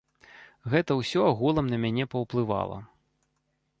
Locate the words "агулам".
1.31-1.69